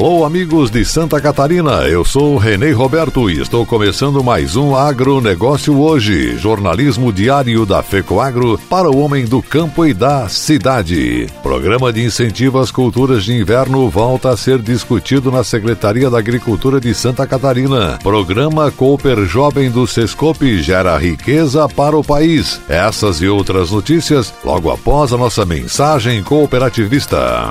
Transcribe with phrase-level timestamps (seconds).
[0.00, 5.78] Alô, amigos de Santa Catarina, eu sou Renê Roberto e estou começando mais um Agronegócio
[5.78, 11.26] Hoje, jornalismo diário da FECOAGro para o homem do campo e da cidade.
[11.42, 16.80] Programa de incentivo às culturas de inverno volta a ser discutido na Secretaria da Agricultura
[16.80, 17.98] de Santa Catarina.
[18.02, 22.58] Programa Cooper Jovem do Sescope gera riqueza para o país.
[22.70, 27.50] Essas e outras notícias logo após a nossa mensagem cooperativista.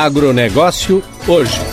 [0.00, 1.69] Agronegócio hoje.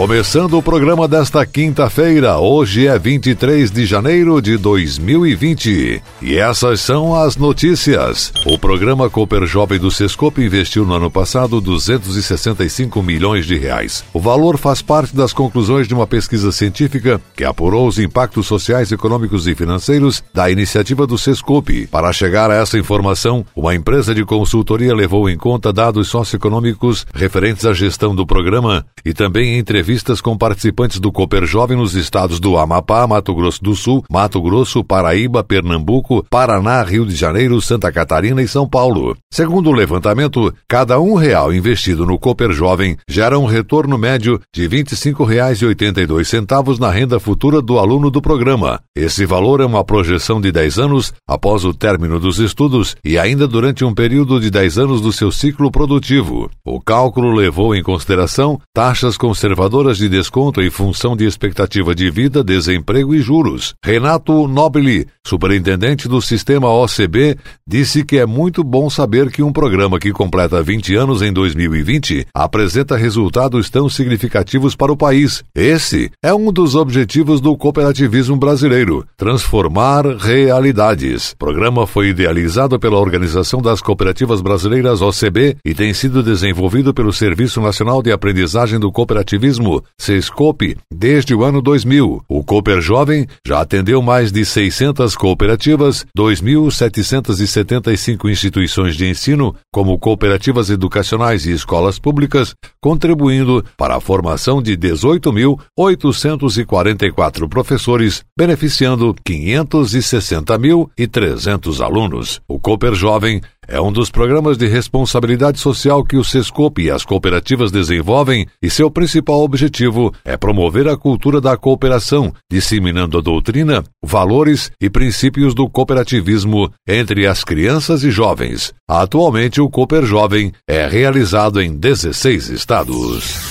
[0.00, 6.02] Começando o programa desta quinta-feira, hoje é 23 de janeiro de 2020.
[6.22, 8.32] E essas são as notícias.
[8.46, 14.02] O programa Cooper Jovem do Sescope investiu no ano passado 265 milhões de reais.
[14.14, 18.90] O valor faz parte das conclusões de uma pesquisa científica que apurou os impactos sociais,
[18.90, 21.86] econômicos e financeiros da iniciativa do Sescope.
[21.88, 27.66] Para chegar a essa informação, uma empresa de consultoria levou em conta dados socioeconômicos referentes
[27.66, 32.38] à gestão do programa e também entrevistas entrevistas com participantes do Cooper Jovem nos estados
[32.38, 37.90] do Amapá, Mato Grosso do Sul, Mato Grosso, Paraíba, Pernambuco, Paraná, Rio de Janeiro, Santa
[37.90, 39.16] Catarina e São Paulo.
[39.32, 44.68] Segundo o levantamento, cada um real investido no Cooper Jovem gera um retorno médio de
[44.68, 48.80] R$ 25,82 na renda futura do aluno do programa.
[48.94, 53.48] Esse valor é uma projeção de 10 anos após o término dos estudos e ainda
[53.48, 56.48] durante um período de 10 anos do seu ciclo produtivo.
[56.64, 62.44] O cálculo levou em consideração taxas conservadoras de desconto em função de expectativa de vida,
[62.44, 63.74] desemprego e juros.
[63.82, 67.36] Renato Nobili, superintendente do sistema OCB,
[67.66, 72.26] disse que é muito bom saber que um programa que completa 20 anos em 2020
[72.34, 75.42] apresenta resultados tão significativos para o país.
[75.54, 81.32] Esse é um dos objetivos do cooperativismo brasileiro: transformar realidades.
[81.32, 87.12] O programa foi idealizado pela Organização das Cooperativas Brasileiras OCB e tem sido desenvolvido pelo
[87.12, 92.24] Serviço Nacional de Aprendizagem do Cooperativismo Turismo, Sescope, desde o ano 2000.
[92.28, 100.70] O Cooper Jovem já atendeu mais de 600 cooperativas, 2.775 instituições de ensino, como cooperativas
[100.70, 112.40] educacionais e escolas públicas, contribuindo para a formação de 18.844 professores, beneficiando 560.300 alunos.
[112.48, 117.04] O Cooper Jovem é um dos programas de responsabilidade social que o Sescope e as
[117.04, 123.84] cooperativas desenvolvem e seu principal objetivo é promover a cultura da cooperação, disseminando a doutrina,
[124.02, 128.74] valores e princípios do cooperativismo entre as crianças e jovens.
[128.88, 133.49] Atualmente, o Cooper Jovem é realizado em 16 estados.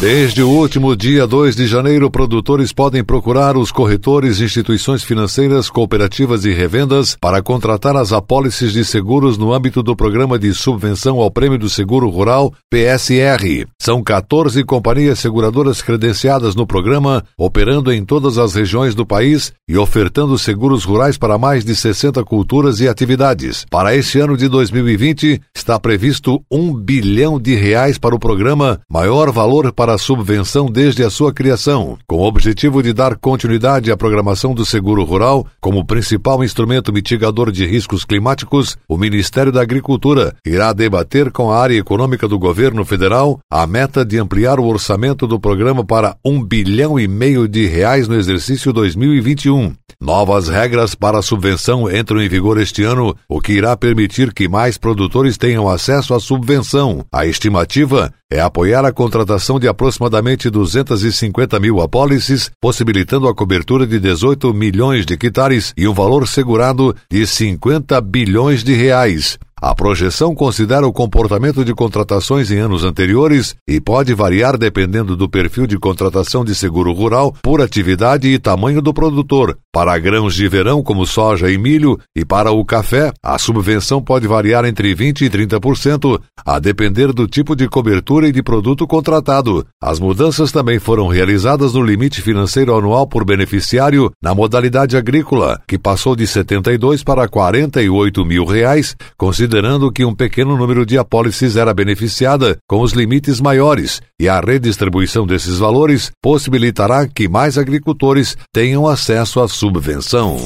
[0.00, 6.44] Desde o último dia 2 de janeiro, produtores podem procurar os corretores, instituições financeiras, cooperativas
[6.44, 11.32] e revendas para contratar as apólices de seguros no âmbito do Programa de Subvenção ao
[11.32, 13.66] Prêmio do Seguro Rural, PSR.
[13.76, 19.76] São 14 companhias seguradoras credenciadas no programa, operando em todas as regiões do país e
[19.76, 23.66] ofertando seguros rurais para mais de 60 culturas e atividades.
[23.68, 29.32] Para este ano de 2020, está previsto um bilhão de reais para o programa, maior
[29.32, 33.90] valor para para a subvenção desde a sua criação, com o objetivo de dar continuidade
[33.90, 38.76] à programação do seguro rural como principal instrumento mitigador de riscos climáticos.
[38.86, 44.04] O Ministério da Agricultura irá debater com a área econômica do governo federal a meta
[44.04, 48.74] de ampliar o orçamento do programa para um bilhão e meio de reais no exercício
[48.74, 49.72] 2021.
[49.98, 54.48] Novas regras para a subvenção entram em vigor este ano, o que irá permitir que
[54.48, 57.04] mais produtores tenham acesso à subvenção.
[57.10, 63.98] A estimativa é apoiar a contratação de aproximadamente 250 mil apólices, possibilitando a cobertura de
[63.98, 69.38] 18 milhões de hectares e um valor segurado de 50 bilhões de reais.
[69.60, 75.28] A projeção considera o comportamento de contratações em anos anteriores e pode variar dependendo do
[75.28, 79.58] perfil de contratação de seguro rural por atividade e tamanho do produtor.
[79.72, 84.28] Para grãos de verão como soja e milho e para o café, a subvenção pode
[84.28, 89.66] variar entre 20 e 30%, a depender do tipo de cobertura e de produto contratado.
[89.82, 95.78] As mudanças também foram realizadas no limite financeiro anual por beneficiário na modalidade agrícola, que
[95.78, 99.47] passou de 72 para 48 mil reais, considerando
[99.92, 105.26] que um pequeno número de apólices era beneficiada com os limites maiores, e a redistribuição
[105.26, 110.36] desses valores possibilitará que mais agricultores tenham acesso à subvenção.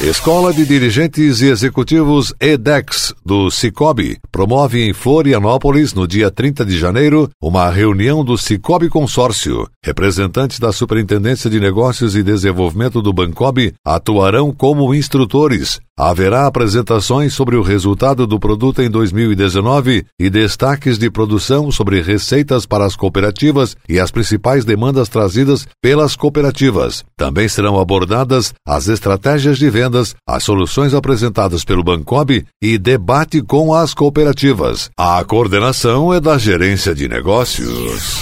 [0.00, 6.76] Escola de Dirigentes e Executivos EDEX do Cicobi promove em Florianópolis, no dia 30 de
[6.76, 9.66] janeiro, uma reunião do Cicobi Consórcio.
[9.82, 15.80] Representantes da Superintendência de Negócios e Desenvolvimento do Bancob atuarão como instrutores.
[15.96, 22.66] Haverá apresentações sobre o resultado do produto em 2019 e destaques de produção sobre receitas
[22.66, 27.04] para as cooperativas e as principais demandas trazidas pelas cooperativas.
[27.16, 33.72] Também serão abordadas as estratégias de vendas, as soluções apresentadas pelo Bancob e debate com
[33.72, 34.90] as cooperativas.
[34.98, 38.18] A coordenação é da Gerência de Negócios.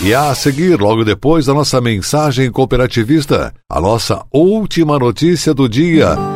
[0.00, 6.35] E a seguir, logo depois da nossa mensagem cooperativista, a nossa última notícia do dia.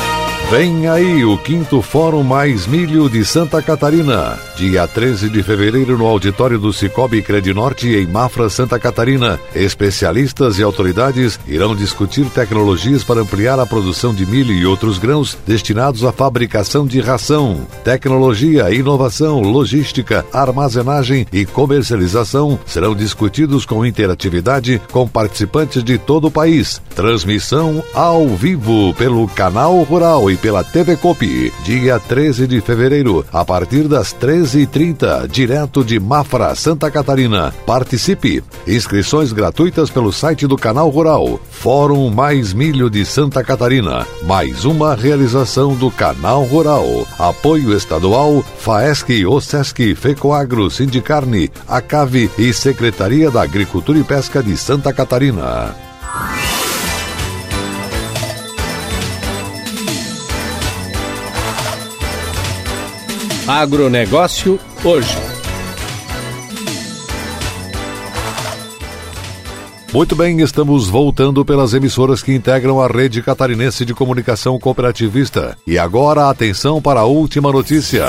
[0.51, 6.05] Vem aí o quinto Fórum Mais Milho de Santa Catarina, dia 13 de fevereiro no
[6.05, 9.39] auditório do Cicobi Credinorte em Mafra, Santa Catarina.
[9.55, 15.37] Especialistas e autoridades irão discutir tecnologias para ampliar a produção de milho e outros grãos
[15.47, 17.65] destinados à fabricação de ração.
[17.85, 26.31] Tecnologia, inovação, logística, armazenagem e comercialização serão discutidos com interatividade com participantes de todo o
[26.31, 26.81] país.
[26.93, 33.45] Transmissão ao vivo pelo canal Rural e pela TV Copi, dia 13 de fevereiro, a
[33.45, 37.53] partir das 13h30, direto de Mafra, Santa Catarina.
[37.65, 38.43] Participe!
[38.67, 41.39] Inscrições gratuitas pelo site do Canal Rural.
[41.49, 44.05] Fórum Mais Milho de Santa Catarina.
[44.23, 47.07] Mais uma realização do Canal Rural.
[47.19, 54.91] Apoio estadual, FAESC, OSESC, FECOAGRO, Sindicarne, ACAVE e Secretaria da Agricultura e Pesca de Santa
[54.91, 55.75] Catarina.
[63.47, 65.17] Agronegócio hoje.
[69.91, 75.57] Muito bem, estamos voltando pelas emissoras que integram a rede catarinense de comunicação cooperativista.
[75.65, 78.05] E agora, atenção para a última notícia.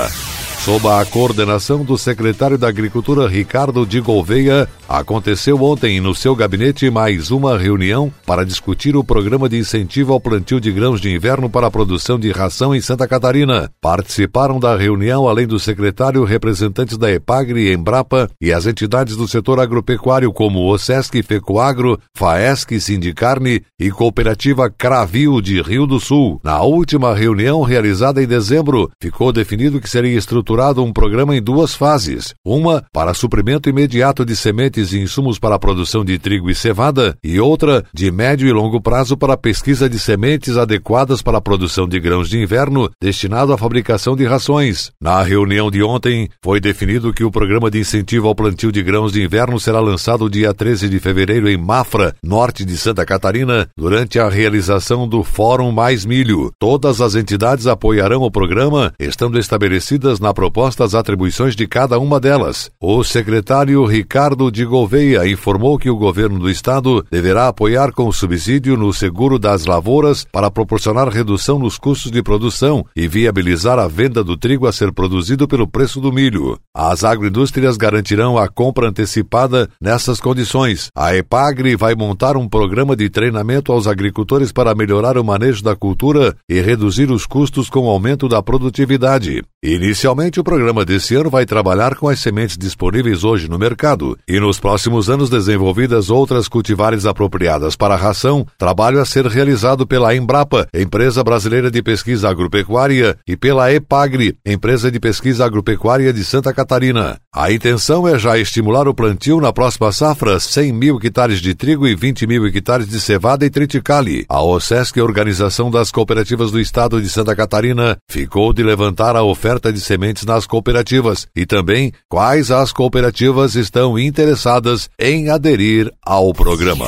[0.63, 6.87] Sob a coordenação do secretário da Agricultura Ricardo de Gouveia, aconteceu ontem no seu gabinete
[6.87, 11.49] mais uma reunião para discutir o programa de incentivo ao plantio de grãos de inverno
[11.49, 13.71] para a produção de ração em Santa Catarina.
[13.81, 19.27] Participaram da reunião, além do secretário, representantes da EPAGRE e Embrapa e as entidades do
[19.27, 26.39] setor agropecuário como o SESC, FECOAGRO, FAESC, Sindicarne e Cooperativa Cravil de Rio do Sul.
[26.43, 31.73] Na última reunião realizada em dezembro, ficou definido que seria estruturado um programa em duas
[31.73, 36.55] fases: uma para suprimento imediato de sementes e insumos para a produção de trigo e
[36.55, 41.37] cevada, e outra de médio e longo prazo para a pesquisa de sementes adequadas para
[41.37, 44.91] a produção de grãos de inverno destinado à fabricação de rações.
[44.99, 49.11] Na reunião de ontem, foi definido que o programa de incentivo ao plantio de grãos
[49.13, 54.19] de inverno será lançado dia 13 de fevereiro em Mafra, norte de Santa Catarina, durante
[54.19, 56.51] a realização do Fórum Mais Milho.
[56.57, 62.19] Todas as entidades apoiarão o programa, estando estabelecidas na proposta as atribuições de cada uma
[62.19, 62.71] delas.
[62.81, 68.75] O secretário Ricardo de Gouveia informou que o governo do estado deverá apoiar com subsídio
[68.75, 74.23] no seguro das lavouras para proporcionar redução nos custos de produção e viabilizar a venda
[74.23, 76.57] do trigo a ser produzido pelo preço do milho.
[76.75, 80.87] As agroindústrias garantirão a compra antecipada nessas condições.
[80.97, 85.75] A EPAGRE vai montar um programa de treinamento aos agricultores para melhorar o manejo da
[85.75, 89.43] cultura e reduzir os custos com o aumento da produtividade.
[89.63, 94.39] Inicialmente, o programa desse ano vai trabalhar com as sementes disponíveis hoje no mercado e
[94.53, 100.15] nos próximos anos desenvolvidas outras cultivares apropriadas para a ração, trabalho a ser realizado pela
[100.15, 106.53] Embrapa, Empresa Brasileira de Pesquisa Agropecuária, e pela EPAGRE, Empresa de Pesquisa Agropecuária de Santa
[106.53, 107.17] Catarina.
[107.33, 111.87] A intenção é já estimular o plantio na próxima safra 100 mil hectares de trigo
[111.87, 114.23] e 20 mil hectares de cevada e triticale.
[114.29, 119.73] A OSESC, Organização das Cooperativas do Estado de Santa Catarina, ficou de levantar a oferta
[119.73, 123.97] de sementes nas cooperativas e também quais as cooperativas estão
[124.43, 126.87] interessadas em aderir ao programa.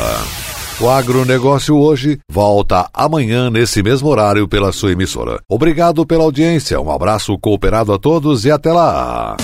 [0.80, 5.40] O agronegócio hoje volta amanhã nesse mesmo horário pela sua emissora.
[5.48, 9.38] Obrigado pela audiência, um abraço cooperado a todos e até lá!